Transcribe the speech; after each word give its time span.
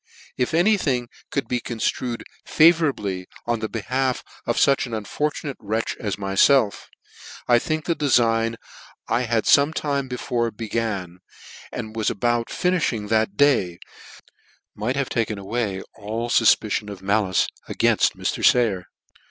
If 0.35 0.55
any 0.55 0.77
thing 0.77 1.09
could 1.29 1.47
be 1.47 1.59
conftrued 1.59 2.23
favour 2.43 2.89
ably 2.89 3.27
on 3.45 3.59
the 3.59 3.69
behalf 3.69 4.23
of 4.47 4.57
fuch 4.57 4.87
an 4.87 4.95
unfortunate 4.95 5.57
wretch 5.59 5.95
as 5.99 6.15
myfelf, 6.15 6.85
I 7.47 7.59
think 7.59 7.85
the 7.85 7.95
defign 7.95 8.55
I 9.07 9.21
had 9.25 9.43
fometime 9.43 10.09
be 10.09 10.17
fore 10.17 10.49
began, 10.49 11.19
and 11.71 11.95
was 11.95 12.09
about 12.09 12.47
finifhing 12.47 13.09
that 13.09 13.37
day, 13.37 13.77
might 14.73 14.95
have 14.95 15.09
taken 15.09 15.37
away 15.37 15.83
all 15.93 16.31
fufpiciqn 16.31 16.89
of 16.89 17.03
malice 17.03 17.45
againft 17.69 18.13
Mr. 18.15 18.43
Sayer. 18.43 18.85